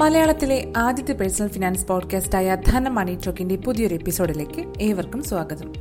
[0.00, 5.72] മലയാളത്തിലെ ആദ്യത്തെ personal finance പോഡ്കാസ്റ്റായ ധനം മണി ടോക്കിന്റെ പുതിയൊരു എപ്പിസോഡിലേക്ക് ഏവർക്കും സ്വാഗതം.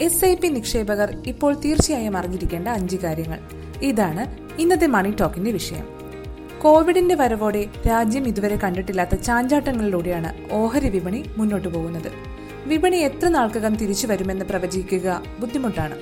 [0.00, 3.38] എസ് ഐ പി നിക്ഷേപകർ ഇപ്പോൾ തീർച്ചയായും അറിഞ്ഞിരിക്കേണ്ട അഞ്ച് കാര്യങ്ങൾ.
[3.82, 5.88] ഇതാണ് ഇന്നത്തെ മണി ടോക്കിന്റെ വിഷയം.
[6.62, 12.12] കോവിഡിന്റെ വരവോടെ രാജ്യം ഇതുവരെ കണ്ടിട്ടില്ലാത്ത ചാഞ്ചാട്ടങ്ങളിലൂടെയാണ് ഓഹരി വിപണി മുന്നോട്ടു പോകുന്നത്.
[12.66, 15.98] വിപണി എത്ര നാൾക്കകം തിരിച്ചു വരുമെന്ന് പ്രവചിക്കുക ബുദ്ധിമുട്ടാണ്.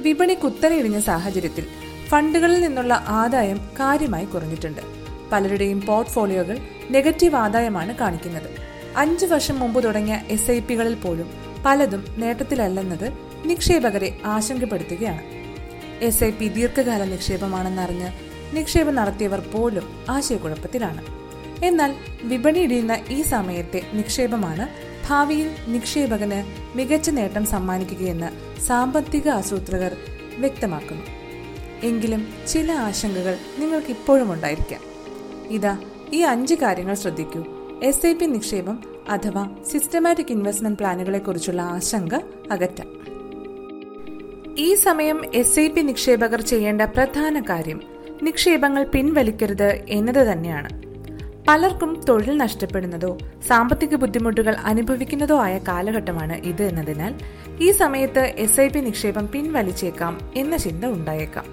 [0.00, 1.66] വിപണി കുത്തനെയിടിഞ്ഞ സാഹചര്യത്തിൽ
[2.08, 5.02] ഫണ്ടുകളിൽ നിന്നുള്ള ആദായം കാര്യമായി കുറഞ്ഞിട്ടുണ്ട്.
[5.32, 6.58] പലരുടെയും പോർട്ട്ഫോളിയോകൾ
[6.92, 8.50] നെഗറ്റീവ് ആദായമാണ് കാണിക്കുന്നത്.
[8.96, 11.30] അഞ്ചു വർഷം മുമ്പ് തുടങ്ങിയ എസ് ഐ പികളിൽ പോലും
[11.66, 13.12] പലതും നേട്ടത്തിലല്ലെന്നത്
[13.44, 15.22] നിക്ഷേപകരെ ആശങ്കപ്പെടുത്തുകയാണ്.
[16.04, 18.08] എസ് ഐ പി ദീർഘകാല നിക്ഷേപമാണെന്നറിഞ്ഞ്
[18.56, 21.02] നിക്ഷേപം നടത്തിയവർ പോലും ആശയക്കുഴപ്പത്തിലാണ്.
[21.64, 24.68] എന്നാൽ വിപണി ഇടിയുന്ന ഈ സമയത്തെ നിക്ഷേപമാണ്
[25.08, 26.40] ഭാവിയിൽ നിക്ഷേപകന്
[26.76, 29.96] മികച്ച നേട്ടം സമ്മാനിക്കുകയെന്ന് സാമ്പത്തിക ആസൂത്രകർ
[30.38, 31.02] വ്യക്തമാക്കുന്നു.
[31.82, 34.80] എങ്കിലും ചില ആശങ്കകൾ നിങ്ങൾക്ക് ഇപ്പോഴും ഉണ്ടായിരിക്കാം.
[35.50, 35.78] ഇതാ
[36.14, 37.44] ഈ അഞ്ച് കാര്യങ്ങൾ ശ്രദ്ധിക്കൂ.
[37.82, 42.14] എസ് ഐ പി നിക്ഷേപം അഥവാ സിസ്റ്റമാറ്റിക് ഇൻവെസ്റ്റ്മെന്റ് പ്ലാനുകളെ കുറിച്ചുള്ള ആശങ്ക
[42.50, 42.88] അകറ്റാം
[44.58, 47.80] ഈ സമയം എസ് ഐ പി നിക്ഷേപകർ ചെയ്യേണ്ട പ്രധാന കാര്യം
[48.22, 50.68] നിക്ഷേപങ്ങൾ പിൻവലിക്കരുത് എന്നത് തന്നെയാണ്.
[51.48, 53.18] പലർക്കും തൊഴിൽ നഷ്ടപ്പെടുന്നതോ
[53.48, 57.14] സാമ്പത്തിക ബുദ്ധിമുട്ടുകൾ അനുഭവിക്കുന്നതോ ആയ കാലഘട്ടമാണ് ഇത് എന്നതിനാൽ
[57.60, 61.44] ഈ സമയത്ത് എസ് ഐ പി നിക്ഷേപം പിൻവലിച്ചേക്കാം എന്ന ചിന്ത ഉണ്ടായേക്കാം.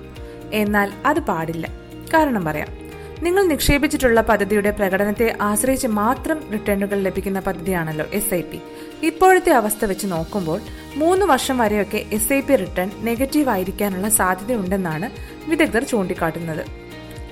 [0.54, 1.68] എന്നാൽ അത് പാടില്ല.
[2.14, 2.89] കാരണം പറയാം
[3.26, 8.60] നിങ്ങൾ നിക്ഷേപിച്ചിട്ടുള്ള പദ്ധതിയുടെ പ്രകടനത്തെ ആശ്രയിച്ച് മാത്രം റിട്ടേണുകൾ ലഭിക്കുന്ന പദ്ധതിയാണല്ലോ എസ് ഐ പി
[9.04, 10.60] ഇപ്പോഴത്തെ അവസ്ഥ വെച്ച് നോക്കുമ്പോൾ
[10.96, 15.10] മൂന്ന് വർഷം വരെയൊക്കെ S I P return negative ആയിരിക്കാനുള്ള സാധ്യതയുണ്ടെന്നാണ്
[15.50, 16.64] വിദഗ്ധർ ചൂണ്ടിക്കാട്ടുന്നത്.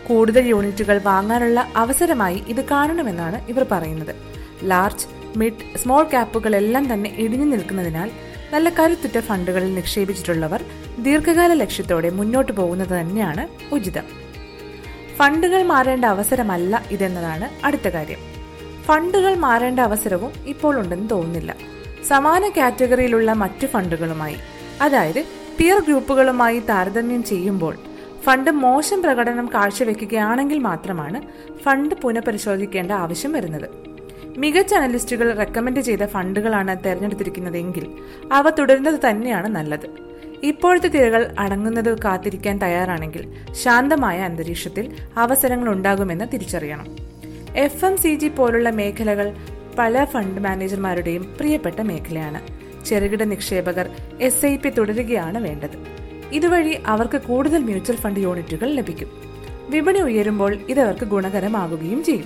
[0.07, 4.13] കൂടുതൽ യൂണിറ്റുകൾ വാങ്ങാനുള്ള അവസരമായി ഇത് കാണണമെന്നാണ് ഇവർ പറയുന്നത്.
[4.63, 5.07] ലാർജ്
[5.39, 8.11] മിഡ് സ്മോൾ ക്യാപ്പുകളെല്ലാം തന്നെ ഇടിഞ്ഞു നിൽക്കുന്നതിനാൽ
[8.53, 10.61] നല്ല കരുത്തുറ്റ ഫണ്ടുകളിൽ നിക്ഷേപിച്ചിട്ടുള്ളവർ
[10.99, 14.26] ദീർഘകാല ലക്ഷ്യത്തോടെ മുന്നോട്ട് പോകുന്നത് തന്നെയാണ് ഉചിതം.
[15.17, 18.17] ഫണ്ടുകൾ മാറേണ്ട അവസരമല്ല ഇതെന്നതാണ് അടുത്ത കാര്യം.
[18.85, 21.55] ഫണ്ടുകൾ മാറേണ്ട അവസരവും ഇപ്പോൾ ഉണ്ടെന്ന് തോന്നുന്നില്ല.
[22.07, 24.37] സമാന കാറ്റഗറിയിലുള്ള മറ്റു ഫണ്ടുകളുമായി
[24.81, 25.25] അതായത്
[25.57, 27.77] പിയർ ഗ്രൂപ്പുകളുമായി താരതമ്യം ചെയ്യുമ്പോൾ
[28.23, 31.21] ഫണ്ട് മോശം പ്രകടനം കാഴ്ചവെക്കുകയാണെങ്കിൽ മാത്രമാണ്
[31.63, 33.69] ഫണ്ട് പുനഃപരിശോധിക്കേണ്ട ആവശ്യം വരുന്നത്.
[34.37, 37.85] മികച്ച അനലിസ്റ്റുകൾ റെക്കമെൻഡ് ചെയ്ത ഫണ്ടുകളാണ് തെരഞ്ഞെടുത്തിരിക്കുന്നതെങ്കിൽ
[38.31, 40.07] അവ തുടരുന്നത് തന്നെയാണ് നല്ലത്.
[40.43, 46.97] ഇപ്പോഴത്തെ തിരകൾ അടങ്ങുന്നത് കാത്തിരിക്കാൻ തയ്യാറാണെങ്കിൽ ശാന്തമായ അന്തരീക്ഷത്തിൽ അവസരങ്ങൾ ഉണ്ടാകുമെന്ന് തിരിച്ചറിയണം.
[47.55, 49.35] എഫ് എം സി ജി പോലുള്ള മേഖലകൾ
[49.79, 52.41] പല ഫണ്ട് മാനേജർമാരുടെയും പ്രിയപ്പെട്ട മേഖലയാണ്.
[52.85, 53.89] ചെറുകിട നിക്ഷേപകർ
[54.21, 55.77] എസ് ഐ പി തുടരുകയാണ് വേണ്ടത്.
[56.31, 59.09] ഇതുവഴി അവർക്ക് കൂടുതൽ മ്യൂച്വൽ ഫണ്ട് യൂണിറ്റുകൾ ലഭിക്കും.
[59.69, 62.25] വിപണി ഉയരുമ്പോൾ ഇത് അവർക്ക് ഗുണകരമാകുകയും ചെയ്യും.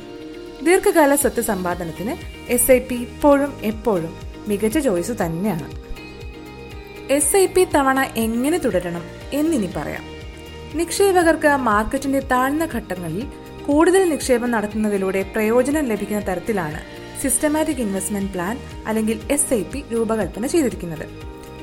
[0.65, 2.15] ദീർഘകാല സ്വത്ത് സമ്പാദനത്തിന്
[2.51, 4.13] എസ് ഐ പി ഇപ്പോഴും എപ്പോഴും
[4.47, 5.80] മികച്ച ചോയ്സ് തന്നെയാണ്.
[7.13, 10.03] എസ് ഐ പി തവണ എങ്ങനെ തുടരണം എന്നിനി പറയാം.
[10.79, 13.23] നിക്ഷേപകർക്ക് മാർക്കറ്റിന്റെ താഴ്ന്ന ഘട്ടങ്ങളിൽ
[13.67, 16.79] കൂടുതൽ നിക്ഷേപം നടത്തുന്നതിലൂടെ പ്രയോജനം ലഭിക്കുന്ന തരത്തിലാണ്
[17.21, 18.55] സിസ്റ്റമാറ്റിക് ഇൻവെസ്റ്റ്മെന്റ് പ്ലാൻ
[18.87, 21.05] അല്ലെങ്കിൽ എസ് ഐ പി രൂപകൽപ്പന ചെയ്തിരിക്കുന്നത്.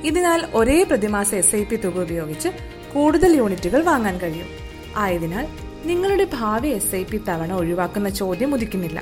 [0.05, 2.51] ഇതിനാൽ ഒരേ പ്രതിമാസ എസ് ഐ പി തുക ഉപയോഗിച്ച്
[2.95, 4.51] കൂടുതൽ യൂണിറ്റുകൾ വാങ്ങാൻ കഴിയും.
[4.97, 5.47] ആയതിനാൽ
[5.87, 9.01] നിങ്ങളുടെ ഭാവി എസ് ഐ പി തവണ ഒഴിവാക്കുന്ന ചോദ്യം ഉദിക്കുന്നില്ല.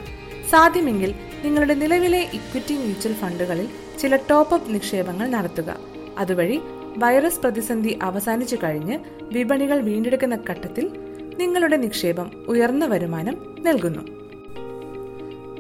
[0.51, 1.11] സാധ്യമെങ്കിൽ
[1.45, 3.69] നിങ്ങളുടെ നിലവിലെ ഇക്വിറ്റി മ്യൂച്വൽ ഫണ്ടുകളിൽ
[4.01, 5.96] ചില ടോപ്പ് അപ്പ് നിക്ഷേപങ്ങൾ നടത്തുക.
[6.19, 6.61] അതുവഴി
[6.99, 10.91] വൈറസ് പ്രതിസന്ധി അവസാനിച്ചു കഴിഞ്ഞ് വിപണികൾ വീണ്ടെടുക്കുന്ന ഘട്ടത്തിൽ
[11.39, 14.17] നിങ്ങളുടെ നിക്ഷേപം ഉയർന്ന വരുമാനം നൽകുന്നു.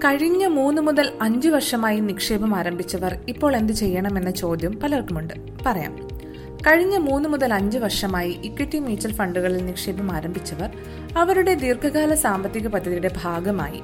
[0.05, 5.34] കഴിഞ്ഞ മൂന്ന് മുതൽ അഞ്ചു വർഷമായി നിക്ഷേപം ആരംഭിച്ചവർ ഇപ്പോൾ എന്ത് ചെയ്യണമെന്ന ചോദ്യം പലർക്കുമുണ്ട്.
[5.66, 6.09] പറയാം.
[6.66, 10.71] കഴിഞ്ഞ മൂന്ന് മുതൽ അഞ്ച് വർഷമായി ഇക്വിറ്റി മ്യൂച്വൽ ഫണ്ടുകളിൽ നിക്ഷേപം ആരംഭിച്ചവർ
[11.16, 13.83] അവരുടെ ദീർഘകാല സാമ്പത്തിക പദ്ധതിയുടെ ഭാഗമായി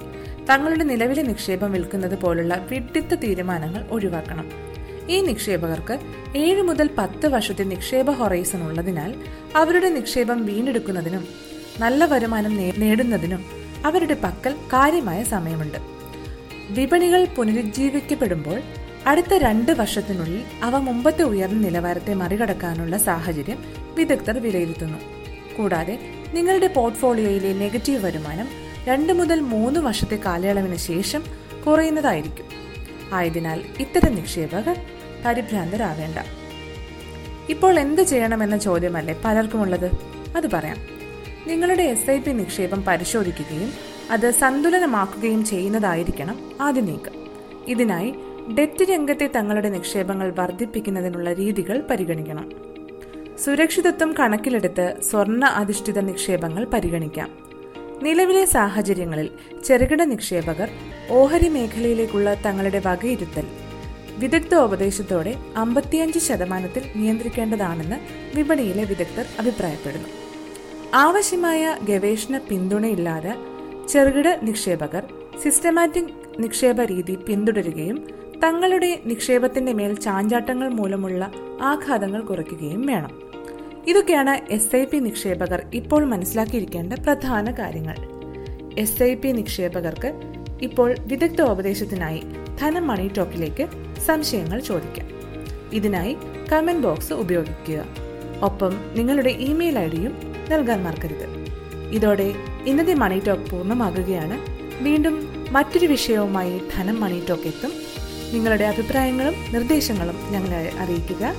[0.51, 4.72] തങ്ങളുടെ നിലവിലെ നിക്ഷേപം വിൽക്കുന്നത് പോലുള്ള വിട്ടിത്ത തീരുമാനങ്ങൾ ഒഴിവാക്കണം.
[5.09, 5.99] ഈ നിക്ഷേപകർക്ക്
[6.37, 9.15] ഏഴ് മുതൽ പത്ത് വർഷത്തെ നിക്ഷേപ ഹൊറൈസൺ ഉള്ളതിനാൽ
[9.57, 11.29] അവരുടെ നിക്ഷേപം വീണ്ടെടുക്കുന്നതിനും
[11.81, 13.45] നല്ല വരുമാനം നേടുന്നതിനും
[13.87, 15.79] അവരുടെ പക്കൽ കാര്യമായ സമയമുണ്ട്.
[16.71, 18.61] വിപണികൾ പുനരുജ്ജീവിക്കപ്പെടുമ്പോൾ
[19.07, 23.65] അടുത്ത രണ്ട് വർഷത്തിനുള്ളിൽ അവ മുമ്പത്തെ ഉയർന്ന നിലവാരത്തെ മറികടക്കാനുള്ള സാഹചര്യം
[23.95, 24.99] വിദഗ്ധർ വിലയിരുത്തുന്നു.
[25.57, 25.99] കൂടാതെ
[26.35, 28.49] നിങ്ങളുടെ പോർട്ട്ഫോളിയോയിലെ നെഗറ്റീവ് വരുമാനം
[28.85, 31.25] രണ്ട് മുതൽ മൂന്ന് വർഷത്തെ കാലയളവിന് ശേഷം
[31.67, 32.62] കുറയുന്നതായിരിക്കും.
[33.13, 34.77] ആയതിനാൽ ഇത്തരം നിക്ഷേപകർ
[35.27, 36.19] പരിഭ്രാന്തരാവേണ്ട.
[37.51, 39.91] ഇപ്പോൾ എന്ത് ചെയ്യണമെന്ന ചോദ്യമല്ലേ പലർക്കുമുള്ളത്?
[40.37, 40.77] അത് പറയാം.
[41.47, 43.73] നിങ്ങളുടെ എസ് ഐ പി നിക്ഷേപം പരിശോധിക്കുകയും
[44.11, 47.13] അത് സന്തുലനമാക്കുകയും ചെയ്യുന്നതായിരിക്കണം ആദ്യ നീക്കം.
[47.69, 48.15] ഇതിനായി
[48.59, 52.51] ഡെറ്റ് രംഗത്തെ തങ്ങളുടെ നിക്ഷേപങ്ങൾ വർദ്ധിപ്പിക്കുന്നതിനുള്ള രീതികൾ പരിഗണിക്കണം.
[53.45, 57.52] സുരക്ഷിതത്വം കണക്കിലെടുത്ത് സ്വർണ അധിഷ്ഠിത നിക്ഷേപങ്ങൾ പരിഗണിക്കാം.
[58.03, 59.31] നിലവിലെ സാഹചര്യങ്ങളിൽ
[59.65, 60.69] ചെറുകിട നിക്ഷേപകർ
[61.11, 63.47] ഓഹരി മേഖലയിലേക്കുള്ള തങ്ങളുടെ വകയിരുത്തൽ
[64.19, 67.97] വിദഗ്ധ ഉപദേശത്തോടെ അമ്പത്തിയഞ്ച് ശതമാനത്തിൽ നിയന്ത്രിക്കേണ്ടതാണെന്ന്
[68.37, 70.09] വിപണിയിലെ വിദഗ്ധർ അഭിപ്രായപ്പെടുന്നു.
[70.95, 73.35] ആവശ്യമായ ഗവേഷണ പിന്തുണയില്ലാതെ
[73.89, 75.05] ചെറുകിട നിക്ഷേപകർ
[75.43, 77.99] സിസ്റ്റമാറ്റിക് നിക്ഷേപ രീതി പിന്തുടരുകയും
[78.45, 83.32] തങ്ങളുടെ നിക്ഷേപത്തിന്റെ മേൽ ചാഞ്ചാട്ടങ്ങൾ മൂലമുള്ള ആഘാതങ്ങൾ കുറയ്ക്കുകയും വേണം.
[83.89, 87.97] ഇതൊക്കെയാണ് എസ് ഐ പി നിക്ഷേപകർ ഇപ്പോൾ മനസ്സിലാക്കിയിരിക്കേണ്ട പ്രധാന കാര്യങ്ങൾ.
[88.79, 90.13] എസ് ഐ പി നിക്ഷേപകർക്ക്
[90.63, 92.23] ഇപ്പോൾ വിദഗ്ധ ഉപദേശത്തിനായി
[92.61, 93.69] ധനം മണി ടോക്കിലേക്ക്
[94.07, 95.09] സംശയങ്ങൾ ചോദിക്കാം.
[95.73, 96.17] ഇതിനായി
[96.53, 97.85] കമന്റ് ബോക്സ് ഉപയോഗിക്കുക.
[98.43, 100.15] ഒപ്പം നിങ്ങളുടെ ഇമെയിൽ ഐ ഡിയും
[100.51, 101.27] നൽകാൻ മറക്കരുത്.
[101.91, 102.35] ഇതോടെ
[102.67, 104.39] ഇന്നത്തെ മണി ടോക്ക് പൂർണമാകുകയാണ്.
[104.83, 107.73] വീണ്ടും മറ്റൊരു വിഷയവുമായി ധനം മണി ടോക്ക് എത്തും.
[108.33, 111.35] നിങ്ങളുടെ അഭിപ്രായങ്ങളും നിർദ്ദേശങ്ങളും ഞങ്ങളെ അറിയിക്കുക.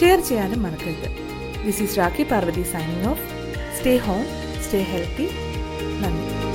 [0.00, 1.19] ഷെയർ ചെയ്യാനും മറക്കരുത്.
[1.62, 3.20] This is Raki Parvati signing off.
[3.74, 4.24] Stay home,
[4.60, 5.28] stay healthy.
[6.00, 6.49] Namaste.